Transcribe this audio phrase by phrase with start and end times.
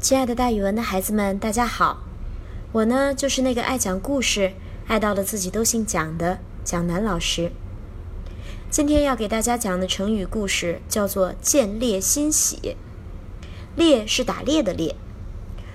[0.00, 1.98] 亲爱的，大语文的孩子们，大家好！
[2.72, 4.54] 我呢，就是那个爱讲故事、
[4.86, 7.52] 爱到了自己都姓蒋的蒋楠老师。
[8.70, 12.76] 今天要给大家讲的成语故事叫做“见猎心喜”。
[13.76, 14.96] 猎是打猎的猎，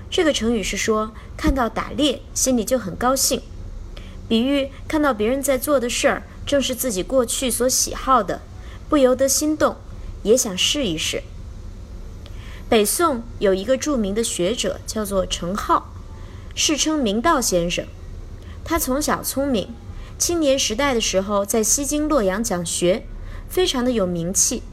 [0.10, 3.44] 这个成语是说看到打猎心里就很高兴，
[4.28, 8.42] 比喻看到别人在做的事儿正是自己过去所喜好的，
[8.90, 9.76] 不由得心动，
[10.24, 11.22] 也想试一试。
[12.68, 15.84] 北宋有一个著名的学者，叫做程颢，
[16.56, 17.86] 世称明道先生。
[18.64, 19.70] 他从小聪明，
[20.18, 23.06] 青年时代的时候在西京洛阳讲学，
[23.48, 24.64] 非常的有名气。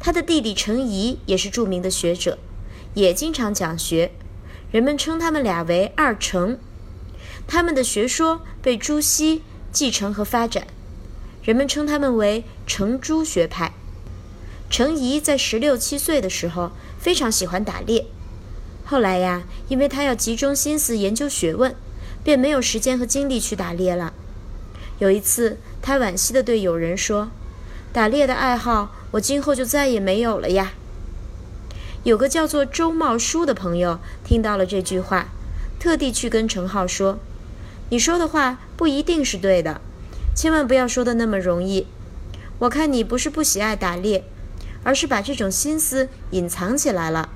[0.00, 2.36] 他的弟弟程颐也是著名的学者，
[2.94, 4.10] 也经常讲学，
[4.72, 6.58] 人们称他们俩为二程。
[7.46, 10.66] 他们的学说被朱熹继承和发展，
[11.44, 13.72] 人们称他们为程朱学派。
[14.74, 18.06] 程颐在十六七岁的时候非常喜欢打猎，
[18.84, 21.76] 后来呀，因为他要集中心思研究学问，
[22.24, 24.12] 便没有时间和精力去打猎了。
[24.98, 27.30] 有一次，他惋惜地对友人说
[27.94, 30.72] ：“打猎的爱好，我今后就再也没有了呀。”
[32.02, 35.28] 有个叫做周茂书的朋友听到了这句话，
[35.78, 37.20] 特地去跟程颢说
[37.90, 39.80] ：“你说的话不一定是对的，
[40.34, 41.86] 千万不要说的那么容易。
[42.58, 44.24] 我看你不是不喜爱打猎。”
[44.84, 47.30] 而是把这种心思隐藏起来了，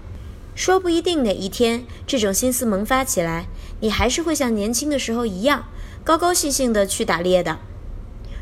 [0.54, 3.46] 说不一定哪一天这种心思萌发起来，
[3.80, 5.64] 你还是会像年轻的时候一样，
[6.04, 7.58] 高高兴兴的去打猎的。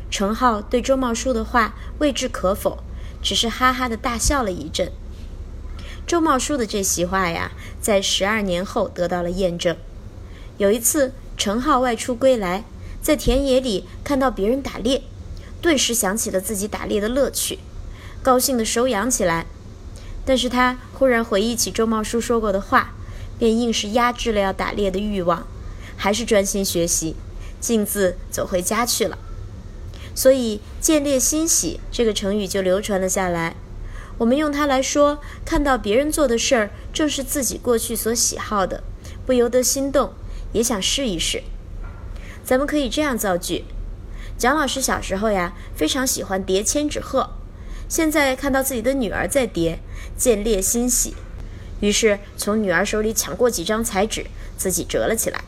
[0.09, 2.79] 程浩对周茂书的话未置可否，
[3.21, 4.91] 只是哈哈的大笑了一阵。
[6.05, 9.75] 周茂书的这席话呀，在十二年后得到了验证。
[10.57, 12.63] 有一次，程浩外出归来，
[13.01, 15.03] 在田野里看到别人打猎，
[15.61, 17.59] 顿时想起了自己打猎的乐趣。
[18.27, 19.45] 高兴地手痒起来，
[20.25, 22.93] 但是他忽然回忆起周茂叔说过的话，
[23.39, 25.47] 便硬是压制了要打猎的欲望，
[25.95, 27.15] 还是专心学习，
[27.61, 29.17] 径自走回家去了。
[30.13, 33.55] 所以“见猎心喜”这个成语就流传了下来。
[34.17, 38.83] 我们用它来说，看到别人做的事儿正是自己过去所喜好的，
[39.25, 40.11] 不由得心动，
[40.51, 41.43] 也想试一试。
[42.43, 43.63] 咱们可以这样造句：
[44.37, 47.36] 蒋老师小时候呀，非常喜欢叠千纸鹤。
[47.89, 49.79] 现在看到自己的女儿在叠，
[50.17, 51.15] 见烈欣喜，
[51.79, 54.25] 于是从女儿手里抢过几张彩纸，
[54.57, 55.41] 自己折了起来。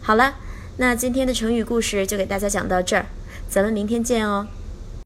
[0.00, 0.36] 好了，
[0.78, 3.06] 那今天的成语故事就给大家讲到这儿，
[3.48, 4.48] 咱们明天见哦。